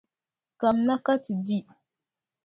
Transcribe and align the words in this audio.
Kamina 0.59 0.95
ka 1.05 1.13
ti 1.23 1.33
di. 1.45 1.59